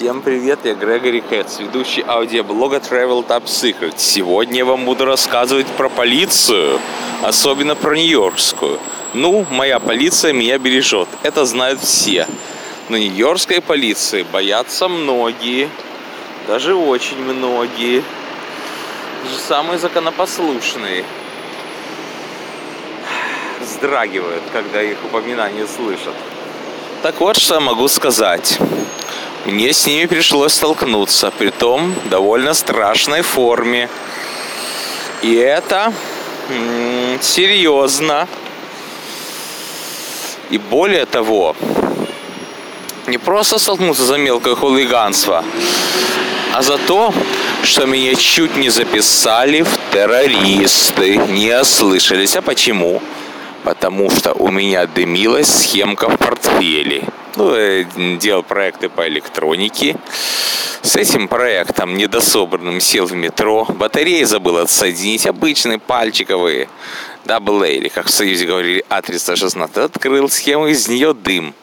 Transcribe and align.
Всем 0.00 0.22
привет, 0.22 0.60
я 0.64 0.72
Грегори 0.72 1.20
Хэтс, 1.20 1.58
ведущий 1.58 2.02
аудиоблога 2.08 2.76
Travel 2.76 3.22
Top 3.22 3.44
Secret. 3.44 3.96
Сегодня 3.98 4.60
я 4.60 4.64
вам 4.64 4.86
буду 4.86 5.04
рассказывать 5.04 5.66
про 5.66 5.90
полицию, 5.90 6.80
особенно 7.22 7.74
про 7.74 7.94
нью-йоркскую. 7.94 8.80
Ну, 9.12 9.44
моя 9.50 9.78
полиция 9.78 10.32
меня 10.32 10.56
бережет, 10.56 11.06
это 11.22 11.44
знают 11.44 11.82
все. 11.82 12.26
Но 12.88 12.96
нью-йоркской 12.96 13.60
полиции 13.60 14.22
боятся 14.22 14.88
многие, 14.88 15.68
даже 16.46 16.74
очень 16.74 17.18
многие. 17.22 18.02
Даже 19.22 19.36
самые 19.36 19.78
законопослушные 19.78 21.04
вздрагивают, 23.60 24.44
когда 24.50 24.80
их 24.80 24.96
упоминания 25.04 25.66
слышат. 25.66 26.14
Так 27.02 27.20
вот, 27.20 27.36
что 27.36 27.56
я 27.56 27.60
могу 27.60 27.86
сказать. 27.88 28.58
Мне 29.46 29.72
с 29.72 29.86
ними 29.86 30.06
пришлось 30.06 30.52
столкнуться, 30.52 31.30
при 31.30 31.50
том 31.50 31.94
довольно 32.10 32.54
страшной 32.54 33.22
форме. 33.22 33.88
И 35.22 35.34
это 35.34 35.92
серьезно. 37.22 38.28
И 40.50 40.58
более 40.58 41.06
того, 41.06 41.56
не 43.06 43.18
просто 43.18 43.58
столкнуться 43.58 44.04
за 44.04 44.18
мелкое 44.18 44.54
хулиганство, 44.54 45.44
а 46.52 46.62
за 46.62 46.76
то, 46.78 47.14
что 47.62 47.86
меня 47.86 48.14
чуть 48.14 48.56
не 48.56 48.68
записали 48.68 49.62
в 49.62 49.78
террористы. 49.92 51.16
Не 51.16 51.60
ослышались. 51.60 52.36
А 52.36 52.42
почему? 52.42 53.02
Потому 53.64 54.10
что 54.10 54.32
у 54.32 54.50
меня 54.50 54.86
дымилась 54.86 55.48
схемка 55.48 56.08
в 56.08 56.16
портфеле. 56.16 57.04
Ну, 57.36 57.54
я 57.54 57.84
делал 58.16 58.42
проекты 58.42 58.88
по 58.88 59.06
электронике. 59.06 59.96
С 60.82 60.96
этим 60.96 61.28
проектом 61.28 61.96
недособранным 61.96 62.80
сел 62.80 63.06
в 63.06 63.12
метро. 63.12 63.66
Батареи 63.68 64.24
забыл 64.24 64.58
отсоединить, 64.58 65.26
обычные 65.26 65.78
пальчиковые. 65.78 66.68
AA, 67.26 67.74
или 67.74 67.88
как 67.88 68.06
в 68.06 68.10
Союзе 68.10 68.46
говорили, 68.46 68.84
А316. 68.88 69.84
Открыл 69.84 70.28
схему, 70.28 70.66
из 70.66 70.88
нее 70.88 71.14
дым. 71.14 71.54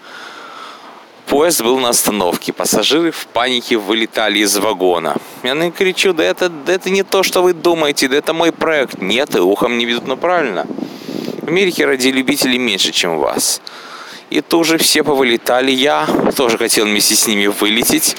Поезд 1.25 1.61
был 1.61 1.77
на 1.79 1.89
остановке. 1.89 2.53
Пассажиры 2.53 3.11
в 3.11 3.27
панике 3.27 3.75
вылетали 3.77 4.39
из 4.39 4.55
вагона. 4.57 5.17
Я 5.43 5.55
на 5.55 5.71
кричу, 5.71 6.13
да 6.13 6.23
это, 6.23 6.47
да 6.47 6.73
это 6.73 6.89
не 6.89 7.03
то, 7.03 7.21
что 7.23 7.43
вы 7.43 7.53
думаете, 7.53 8.07
да 8.07 8.15
это 8.15 8.33
мой 8.33 8.53
проект. 8.53 9.01
Нет, 9.01 9.35
и 9.35 9.39
ухом 9.39 9.77
не 9.77 9.85
ведут, 9.85 10.07
но 10.07 10.15
правильно. 10.15 10.65
В 11.41 11.47
Америке 11.47 11.85
ради 11.85 12.09
любителей 12.09 12.57
меньше, 12.57 12.91
чем 12.93 13.17
вас. 13.17 13.61
И 14.29 14.41
тоже 14.41 14.77
все 14.77 15.03
повылетали. 15.03 15.71
Я 15.71 16.07
тоже 16.35 16.57
хотел 16.57 16.85
вместе 16.85 17.15
с 17.15 17.27
ними 17.27 17.47
вылететь. 17.47 18.17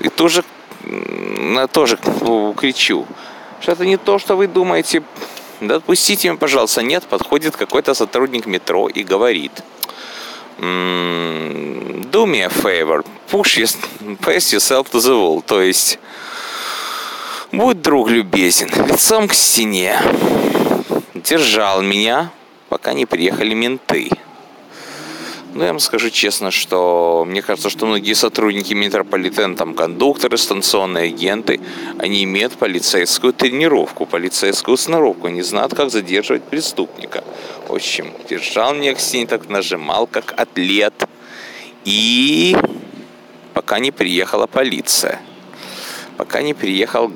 И 0.00 0.08
тоже, 0.08 0.44
тоже 1.72 1.98
кричу, 2.56 3.06
что 3.60 3.72
это 3.72 3.84
не 3.84 3.96
то, 3.96 4.18
что 4.18 4.36
вы 4.36 4.46
думаете. 4.46 5.02
Да 5.60 5.76
отпустите 5.76 6.28
меня, 6.28 6.38
пожалуйста. 6.38 6.82
Нет, 6.82 7.04
подходит 7.04 7.56
какой-то 7.56 7.92
сотрудник 7.94 8.46
метро 8.46 8.88
и 8.88 9.02
говорит. 9.02 9.52
«М, 10.58 12.02
Do 12.10 12.26
me 12.26 12.42
a 12.42 12.48
favor. 12.48 13.04
Push 13.30 13.58
your, 13.58 14.18
pass 14.18 14.52
yourself 14.52 14.90
to 14.90 14.98
the 14.98 15.14
wall. 15.14 15.42
То 15.46 15.62
есть, 15.62 15.98
будь 17.52 17.80
друг 17.80 18.10
любезен, 18.10 18.68
лицом 18.88 19.28
к 19.28 19.34
стене. 19.34 19.96
Держал 21.14 21.82
меня, 21.82 22.30
пока 22.68 22.94
не 22.94 23.06
приехали 23.06 23.54
менты. 23.54 24.10
Ну, 25.52 25.64
я 25.64 25.70
вам 25.70 25.80
скажу 25.80 26.10
честно, 26.10 26.52
что 26.52 27.24
мне 27.26 27.42
кажется, 27.42 27.70
что 27.70 27.84
многие 27.84 28.12
сотрудники 28.14 28.72
метрополитена, 28.72 29.56
там, 29.56 29.74
кондукторы, 29.74 30.38
станционные 30.38 31.06
агенты, 31.08 31.60
они 31.98 32.22
имеют 32.22 32.52
полицейскую 32.52 33.32
тренировку, 33.32 34.06
полицейскую 34.06 34.76
сноровку, 34.76 35.26
они 35.26 35.42
знают, 35.42 35.74
как 35.74 35.90
задерживать 35.90 36.44
преступника. 36.44 37.24
В 37.66 37.74
общем, 37.74 38.12
держал 38.28 38.74
меня 38.74 38.94
к 38.94 39.00
стене, 39.00 39.26
так 39.26 39.48
нажимал, 39.48 40.06
как 40.06 40.34
атлет. 40.36 40.94
И 41.84 42.56
пока 43.52 43.80
не 43.80 43.90
приехала 43.90 44.46
полиция. 44.46 45.20
Пока 46.16 46.42
не 46.42 46.54
приехал 46.54 47.10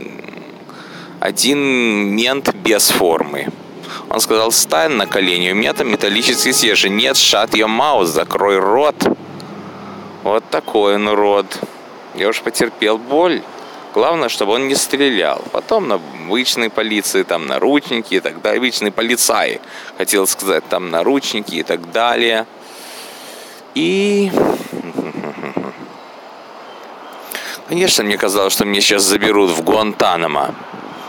один 1.20 1.58
мент 2.16 2.52
без 2.64 2.90
формы. 2.90 3.46
Он 4.14 4.20
сказал, 4.20 4.52
стань 4.52 4.92
на 4.92 5.08
колени, 5.08 5.50
у 5.50 5.56
меня 5.56 5.72
там 5.72 5.90
металлический 5.90 6.52
стержень. 6.52 6.94
Нет, 6.94 7.16
shut 7.16 7.50
your 7.50 7.66
mouth, 7.66 8.04
закрой 8.04 8.60
рот. 8.60 8.94
Вот 10.22 10.48
такой 10.50 10.94
он 10.94 11.08
рот. 11.08 11.46
Я 12.14 12.28
уж 12.28 12.40
потерпел 12.40 12.96
боль. 12.96 13.42
Главное, 13.92 14.28
чтобы 14.28 14.52
он 14.52 14.68
не 14.68 14.76
стрелял. 14.76 15.42
Потом 15.50 15.88
на 15.88 15.96
обычной 15.96 16.70
полиции, 16.70 17.24
там 17.24 17.48
наручники 17.48 18.14
и 18.14 18.20
так 18.20 18.40
далее. 18.40 18.58
Обычные 18.58 18.92
полицаи, 18.92 19.60
хотел 19.98 20.28
сказать, 20.28 20.62
там 20.68 20.92
наручники 20.92 21.56
и 21.56 21.64
так 21.64 21.90
далее. 21.90 22.46
И... 23.74 24.30
Конечно, 27.68 28.04
мне 28.04 28.16
казалось, 28.16 28.52
что 28.52 28.64
мне 28.64 28.80
сейчас 28.80 29.02
заберут 29.02 29.50
в 29.50 29.62
Гуантанамо. 29.64 30.54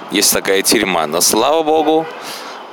Есть 0.09 0.33
такая 0.33 0.63
тюрьма, 0.63 1.05
но 1.05 1.21
слава 1.21 1.61
богу, 1.61 2.07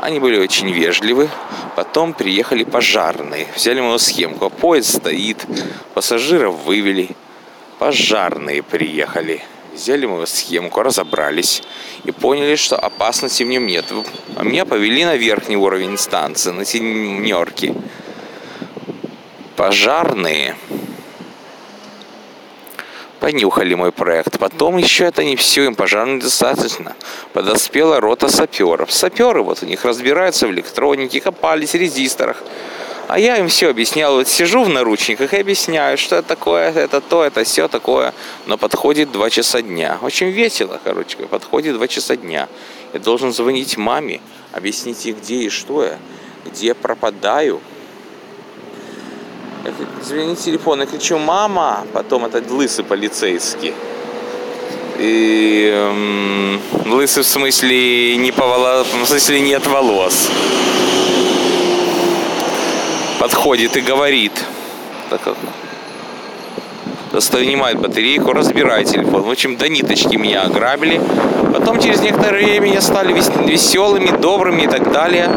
они 0.02 0.18
были 0.18 0.36
очень 0.36 0.68
вежливы. 0.72 1.30
Потом 1.76 2.12
приехали 2.12 2.64
пожарные. 2.64 3.46
Взяли 3.54 3.80
мою 3.80 3.98
схемку. 3.98 4.50
Поезд 4.50 4.96
стоит. 4.96 5.46
Пассажиров 5.94 6.56
вывели. 6.64 7.10
Пожарные 7.78 8.64
приехали. 8.64 9.44
Взяли 9.72 10.06
мою 10.06 10.26
схемку, 10.26 10.82
разобрались. 10.82 11.62
И 12.02 12.10
поняли, 12.10 12.56
что 12.56 12.76
опасности 12.76 13.44
в 13.44 13.46
нем 13.46 13.64
нет. 13.64 13.84
Меня 14.42 14.64
повели 14.64 15.04
на 15.04 15.14
верхний 15.14 15.56
уровень 15.56 15.96
станции, 15.96 16.50
на 16.50 16.64
семерке. 16.64 17.72
Пожарные 19.54 20.56
понюхали 23.22 23.75
мой 23.75 23.93
проект. 23.93 24.37
Потом 24.41 24.78
еще 24.78 25.05
это 25.05 25.22
не 25.22 25.37
все, 25.37 25.62
им 25.62 25.77
пожарно 25.77 26.19
достаточно. 26.21 26.97
Подоспела 27.33 28.00
рота 28.00 28.28
саперов. 28.28 28.93
Саперы 28.93 29.44
вот 29.44 29.62
у 29.62 29.66
них 29.66 29.84
разбираются 29.84 30.49
в 30.49 30.50
электронике, 30.50 31.21
копались 31.21 31.71
в 31.71 31.77
резисторах. 31.77 32.43
А 33.06 33.21
я 33.21 33.37
им 33.37 33.47
все 33.47 33.71
объяснял. 33.71 34.16
Вот 34.16 34.27
сижу 34.27 34.65
в 34.65 34.69
наручниках 34.69 35.34
и 35.34 35.37
объясняю, 35.37 35.99
что 35.99 36.16
это 36.16 36.27
такое, 36.27 36.72
это 36.72 37.00
то, 37.00 37.22
это 37.22 37.44
все 37.44 37.69
такое. 37.69 38.12
Но 38.47 38.59
подходит 38.59 39.12
два 39.12 39.31
часа 39.31 39.62
дня. 39.62 39.99
Очень 40.03 40.31
весело, 40.31 40.81
короче. 40.82 41.16
Подходит 41.19 41.75
два 41.75 41.87
часа 41.87 42.16
дня. 42.16 42.49
Я 42.93 42.99
должен 42.99 43.32
звонить 43.32 43.77
маме, 43.77 44.21
объяснить 44.50 45.05
ей, 45.05 45.12
где 45.12 45.37
и 45.37 45.49
что 45.49 45.84
я, 45.84 45.99
где 46.44 46.75
пропадаю, 46.75 47.61
я 49.65 49.73
звоню 50.03 50.34
телефон, 50.34 50.81
я 50.81 50.87
кричу, 50.87 51.19
мама, 51.19 51.87
потом 51.93 52.25
этот 52.25 52.50
лысый 52.50 52.84
полицейский. 52.84 53.75
И 54.99 55.71
эм, 55.73 56.61
лысый 56.87 57.23
в 57.23 57.27
смысле 57.27 58.17
не 58.17 58.33
по 58.33 58.47
волос, 58.47 58.87
в 58.87 59.06
смысле 59.06 59.41
нет 59.41 59.67
волос. 59.67 60.28
Подходит 63.19 63.77
и 63.77 63.81
говорит. 63.81 64.33
Так 65.11 65.23
как 65.23 65.37
вынимает 67.12 67.78
батарейку, 67.78 68.33
разбирает 68.33 68.89
телефон. 68.89 69.23
В 69.23 69.31
общем, 69.31 69.56
до 69.56 69.69
ниточки 69.69 70.17
меня 70.17 70.43
ограбили. 70.43 71.00
Потом 71.53 71.81
через 71.81 72.00
некоторое 72.00 72.61
время 72.61 72.81
стали 72.81 73.12
веселыми, 73.12 74.11
добрыми 74.17 74.62
и 74.62 74.67
так 74.67 74.91
далее. 74.93 75.28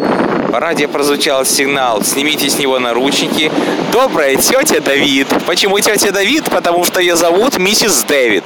По 0.50 0.60
радио 0.60 0.88
прозвучал 0.88 1.44
сигнал 1.44 2.02
«Снимите 2.02 2.48
с 2.48 2.58
него 2.58 2.78
наручники». 2.78 3.50
Добрая 3.92 4.36
тетя 4.36 4.80
Давид. 4.80 5.26
Почему 5.46 5.78
тетя 5.80 6.12
Давид? 6.12 6.44
Потому 6.50 6.84
что 6.84 7.00
ее 7.00 7.16
зовут 7.16 7.58
миссис 7.58 8.04
Дэвид. 8.04 8.44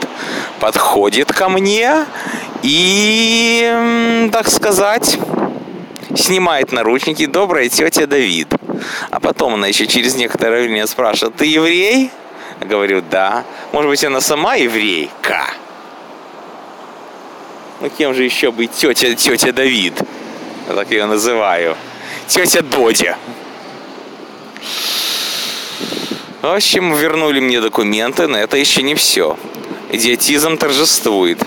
Подходит 0.60 1.32
ко 1.32 1.48
мне 1.48 2.06
и, 2.62 4.28
так 4.32 4.50
сказать, 4.50 5.18
снимает 6.16 6.72
наручники. 6.72 7.26
Добрая 7.26 7.68
тетя 7.68 8.06
Давид. 8.06 8.48
А 9.10 9.20
потом 9.20 9.54
она 9.54 9.66
еще 9.66 9.86
через 9.86 10.14
некоторое 10.14 10.62
время 10.62 10.86
спрашивает, 10.86 11.36
ты 11.36 11.46
еврей? 11.46 12.10
Говорю, 12.60 13.02
да. 13.02 13.44
Может 13.72 13.90
быть, 13.90 14.04
она 14.04 14.20
сама 14.20 14.54
еврейка? 14.54 15.46
Ну, 17.80 17.88
кем 17.88 18.14
же 18.14 18.24
еще 18.24 18.52
быть 18.52 18.72
тетя, 18.72 19.14
тетя 19.14 19.52
Давид? 19.52 19.94
Я 20.68 20.74
так 20.74 20.90
ее 20.90 21.06
называю. 21.06 21.76
Тетя 22.26 22.62
Додя. 22.62 23.16
В 26.42 26.46
общем, 26.46 26.94
вернули 26.94 27.40
мне 27.40 27.60
документы, 27.60 28.26
но 28.26 28.38
это 28.38 28.56
еще 28.56 28.82
не 28.82 28.94
все. 28.94 29.38
Идиотизм 29.90 30.56
торжествует. 30.56 31.38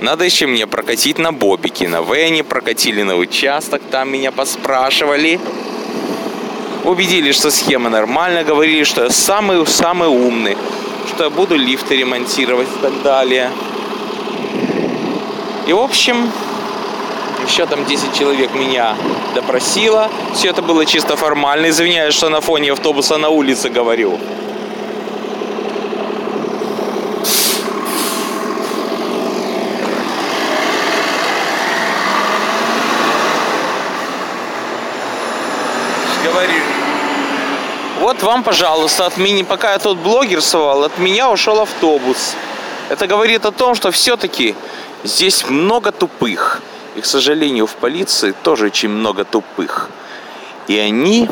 Надо 0.00 0.24
еще 0.24 0.46
мне 0.46 0.66
прокатить 0.66 1.18
на 1.18 1.32
Бобике, 1.32 1.88
на 1.88 2.02
Вене, 2.02 2.44
прокатили 2.44 3.02
на 3.02 3.16
участок, 3.16 3.80
там 3.90 4.10
меня 4.10 4.30
поспрашивали. 4.30 5.40
Убедили, 6.86 7.32
что 7.32 7.50
схема 7.50 7.90
нормальная, 7.90 8.44
говорили, 8.44 8.84
что 8.84 9.02
я 9.02 9.10
самый-самый 9.10 10.06
умный. 10.06 10.56
что 11.08 11.24
я 11.24 11.30
буду 11.30 11.56
лифты 11.56 11.96
ремонтировать 11.96 12.68
и 12.68 12.80
так 12.80 13.02
далее. 13.02 13.50
И 15.66 15.72
в 15.72 15.78
общем, 15.78 16.30
еще 17.44 17.66
там 17.66 17.84
10 17.84 18.16
человек 18.16 18.54
меня 18.54 18.94
допросило. 19.34 20.10
Все 20.34 20.50
это 20.50 20.62
было 20.62 20.86
чисто 20.86 21.16
формально. 21.16 21.70
Извиняюсь, 21.70 22.14
что 22.14 22.28
на 22.28 22.40
фоне 22.40 22.70
автобуса 22.70 23.16
на 23.18 23.30
улице 23.30 23.68
говорю. 23.68 24.20
Вот 38.06 38.22
вам, 38.22 38.44
пожалуйста, 38.44 39.06
от 39.06 39.16
меня, 39.16 39.44
пока 39.44 39.72
я 39.72 39.80
тут 39.80 39.98
блогерствовал, 39.98 40.84
от 40.84 40.96
меня 40.98 41.28
ушел 41.28 41.60
автобус. 41.60 42.36
Это 42.88 43.08
говорит 43.08 43.44
о 43.44 43.50
том, 43.50 43.74
что 43.74 43.90
все-таки 43.90 44.54
здесь 45.02 45.50
много 45.50 45.90
тупых. 45.90 46.62
И, 46.94 47.00
к 47.00 47.04
сожалению, 47.04 47.66
в 47.66 47.74
полиции 47.74 48.32
тоже 48.44 48.66
очень 48.66 48.90
много 48.90 49.24
тупых. 49.24 49.90
И 50.68 50.78
они 50.78 51.28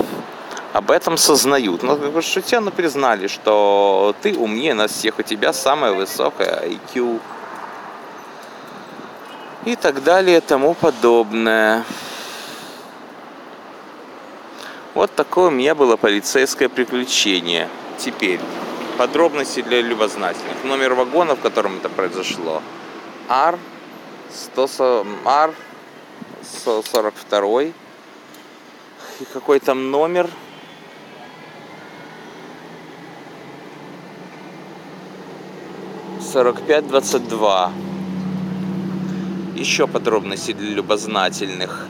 об 0.72 0.90
этом 0.90 1.16
сознают. 1.16 1.84
Но 1.84 1.94
как 1.94 2.10
бы 2.10 2.20
шутя, 2.22 2.60
но 2.60 2.72
признали, 2.72 3.28
что 3.28 4.12
ты 4.20 4.36
умнее 4.36 4.74
нас 4.74 4.90
всех, 4.90 5.20
у 5.20 5.22
тебя 5.22 5.52
самая 5.52 5.92
высокая 5.92 6.60
IQ. 6.66 7.20
И 9.64 9.76
так 9.76 10.02
далее, 10.02 10.40
тому 10.40 10.74
подобное. 10.74 11.84
Вот 14.94 15.12
такое 15.12 15.48
у 15.48 15.50
меня 15.50 15.74
было 15.74 15.96
полицейское 15.96 16.68
приключение. 16.68 17.68
Теперь 17.98 18.38
подробности 18.96 19.60
для 19.60 19.80
любознательных. 19.80 20.62
Номер 20.62 20.94
вагона, 20.94 21.34
в 21.34 21.40
котором 21.40 21.78
это 21.78 21.88
произошло. 21.88 22.62
Ар 23.28 23.58
100, 24.32 25.04
Ар 25.24 25.52
142. 26.42 27.62
И 27.62 27.72
какой 29.32 29.58
там 29.58 29.90
номер? 29.90 30.30
Сорок 36.20 36.62
пять 36.62 36.86
двадцать 36.86 37.28
два. 37.28 37.72
Еще 39.56 39.88
подробности 39.88 40.52
для 40.52 40.70
любознательных. 40.70 41.88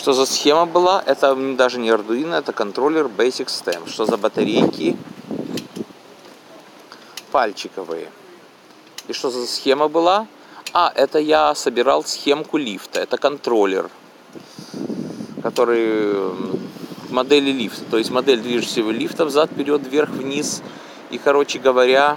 Что 0.00 0.14
за 0.14 0.24
схема 0.24 0.64
была? 0.64 1.02
Это 1.04 1.36
даже 1.56 1.78
не 1.78 1.90
Arduino, 1.90 2.34
это 2.34 2.54
контроллер 2.54 3.04
Basic 3.04 3.48
Stem. 3.48 3.86
Что 3.86 4.06
за 4.06 4.16
батарейки? 4.16 4.96
Пальчиковые. 7.30 8.08
И 9.08 9.12
что 9.12 9.28
за 9.28 9.46
схема 9.46 9.88
была? 9.88 10.26
А, 10.72 10.90
это 10.94 11.18
я 11.18 11.54
собирал 11.54 12.02
схемку 12.04 12.56
лифта. 12.56 12.98
Это 12.98 13.18
контроллер, 13.18 13.90
который 15.42 16.14
модели 17.10 17.50
лифта. 17.50 17.84
То 17.90 17.98
есть 17.98 18.10
модель 18.10 18.40
движущегося 18.40 18.96
лифта 18.96 19.26
взад, 19.26 19.50
вперед, 19.50 19.82
вверх, 19.86 20.08
вниз. 20.08 20.62
И, 21.10 21.18
короче 21.18 21.58
говоря, 21.58 22.16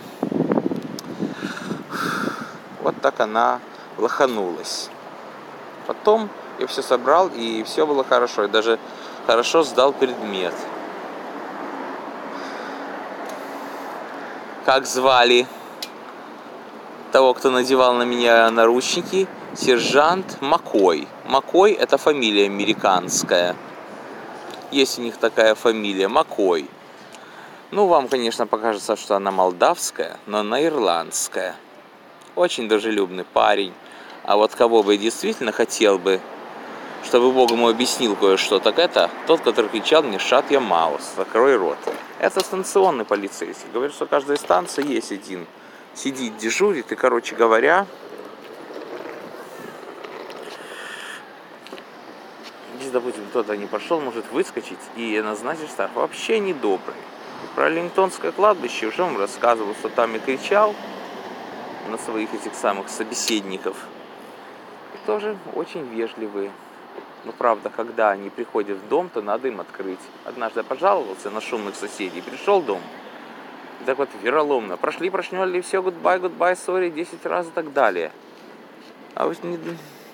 вот 2.81 2.95
так 3.01 3.19
она 3.19 3.59
лоханулась. 3.97 4.89
Потом 5.85 6.30
я 6.59 6.67
все 6.67 6.81
собрал, 6.81 7.29
и 7.29 7.63
все 7.63 7.85
было 7.85 8.03
хорошо. 8.03 8.44
Я 8.44 8.47
даже 8.47 8.79
хорошо 9.25 9.63
сдал 9.63 9.94
предмет. 9.94 10.53
Как 14.65 14.85
звали 14.85 15.45
того, 17.11 17.33
кто 17.33 17.50
надевал 17.50 17.94
на 17.95 18.03
меня 18.03 18.50
наручники? 18.50 19.27
Сержант 19.55 20.38
Макой. 20.41 21.07
Макой– 21.25 21.71
это 21.73 21.97
фамилия 21.97 22.45
американская. 22.45 23.56
Есть 24.71 24.97
у 24.99 25.01
них 25.01 25.17
такая 25.17 25.53
фамилия– 25.53 26.07
Макой. 26.09 26.67
Ну, 27.71 27.88
вам, 27.88 28.07
конечно, 28.07 28.47
покажется, 28.47 28.95
что 28.95 29.15
она 29.15 29.31
молдавская, 29.31 30.17
но 30.27 30.39
она 30.39 30.63
ирландская. 30.63 31.56
Очень 32.35 32.69
дружелюбный 32.69 33.25
парень. 33.25 33.73
А 34.23 34.38
вот 34.38 34.56
кого 34.56 34.81
бы 34.81 34.95
действительно 34.97 35.51
хотел 35.51 35.99
бы 35.99 36.21
чтобы 37.03 37.31
Бог 37.31 37.51
ему 37.51 37.67
объяснил 37.69 38.15
кое-что, 38.15 38.59
так 38.59 38.79
это 38.79 39.09
тот, 39.27 39.41
который 39.41 39.69
кричал 39.69 40.03
мне 40.03 40.19
«Шат 40.19 40.51
я 40.51 40.59
Маус, 40.59 41.13
закрой 41.15 41.55
рот». 41.57 41.77
Это 42.19 42.39
станционный 42.39 43.05
полицейский. 43.05 43.67
Говорит, 43.73 43.94
что 43.94 44.05
каждая 44.05 44.38
станция 44.38 44.85
есть 44.85 45.11
один. 45.11 45.45
Сидит, 45.94 46.38
дежурит, 46.38 46.91
и, 46.91 46.95
короче 46.95 47.35
говоря, 47.35 47.85
если, 52.79 52.91
допустим, 52.91 53.25
кто-то 53.29 53.56
не 53.56 53.65
пошел, 53.65 53.99
может 53.99 54.25
выскочить 54.31 54.79
и 54.95 55.21
назначить 55.21 55.69
штраф. 55.69 55.91
Вообще 55.95 56.39
не 56.39 56.53
добрый. 56.53 56.95
Про 57.56 57.69
Лингтонское 57.69 58.31
кладбище 58.31 58.88
уже 58.88 59.03
вам 59.03 59.17
рассказывал, 59.17 59.75
что 59.75 59.89
там 59.89 60.15
и 60.15 60.19
кричал 60.19 60.73
на 61.89 61.97
своих 61.97 62.33
этих 62.33 62.56
самых 62.56 62.89
собеседников. 62.89 63.77
И 64.95 65.06
тоже 65.06 65.38
очень 65.53 65.85
вежливые. 65.88 66.51
Но 67.25 67.31
правда, 67.31 67.69
когда 67.69 68.11
они 68.11 68.29
приходят 68.29 68.77
в 68.77 68.87
дом, 68.89 69.09
то 69.09 69.21
надо 69.21 69.47
им 69.47 69.61
открыть. 69.61 69.99
Однажды 70.25 70.59
я 70.59 70.63
пожаловался 70.63 71.29
на 71.29 71.39
шумных 71.39 71.75
соседей, 71.75 72.21
пришел 72.21 72.61
в 72.61 72.65
дом. 72.65 72.81
И 73.81 73.85
так 73.85 73.97
вот 73.97 74.09
вероломно. 74.21 74.75
Прошли, 74.77 75.09
прошнели, 75.09 75.61
все, 75.61 75.81
goodbye, 75.81 76.19
goodbye, 76.19 76.55
sorry, 76.55 76.89
10 76.89 77.25
раз 77.25 77.47
и 77.47 77.51
так 77.51 77.71
далее. 77.71 78.11
А 79.15 79.27
вот 79.27 79.41
не, 79.43 79.57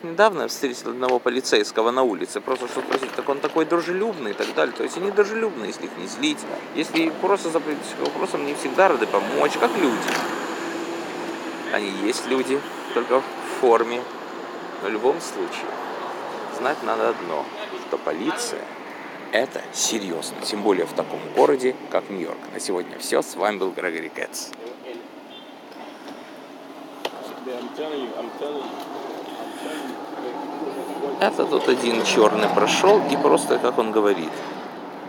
недавно 0.04 0.48
встретил 0.48 0.92
одного 0.92 1.20
полицейского 1.20 1.90
на 1.90 2.04
улице, 2.04 2.42
просто 2.42 2.68
что 2.68 2.82
спросить, 2.82 3.12
так 3.16 3.28
он 3.28 3.40
такой 3.40 3.66
дружелюбный 3.66 4.32
и 4.32 4.34
так 4.34 4.54
далее. 4.54 4.76
То 4.76 4.84
есть 4.84 4.98
они 4.98 5.10
дружелюбны, 5.10 5.66
если 5.66 5.86
их 5.86 5.98
не 5.98 6.06
злить. 6.06 6.40
Если 6.76 7.10
просто 7.22 7.50
за 7.50 7.60
вопросом, 8.02 8.46
не 8.46 8.54
всегда 8.54 8.88
рады 8.88 9.08
помочь, 9.08 9.54
как 9.60 9.76
люди. 9.78 10.10
Они 11.74 11.90
есть 12.06 12.28
люди, 12.28 12.60
только 12.94 13.22
в 13.22 13.24
форме. 13.62 14.02
Но 14.84 14.90
в 14.90 14.92
любом 14.92 15.20
случае 15.20 15.66
знать 16.60 16.84
надо 16.84 17.10
одно, 17.10 17.46
что 17.88 17.98
полиция 17.98 18.62
это 19.32 19.62
серьезно, 19.74 20.38
тем 20.44 20.62
более 20.64 20.86
в 20.86 20.94
таком 20.94 21.20
городе, 21.36 21.76
как 21.92 22.10
Нью-Йорк. 22.10 22.38
На 22.54 22.60
сегодня 22.60 22.98
все. 22.98 23.22
С 23.22 23.36
вами 23.36 23.58
был 23.58 23.72
Грегори 23.72 24.10
Кэтс. 24.10 24.50
Это 31.22 31.46
тут 31.46 31.70
один 31.70 32.04
черный 32.04 32.50
прошел 32.50 33.02
и 33.10 33.18
просто, 33.18 33.60
как 33.60 33.78
он 33.78 33.92
говорит, 33.92 34.32